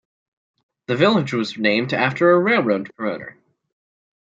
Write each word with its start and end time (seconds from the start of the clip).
The 0.87 0.95
village 0.95 1.31
was 1.31 1.59
named 1.59 1.93
after 1.93 2.31
a 2.31 2.39
railroad 2.39 2.89
promoter. 2.95 3.37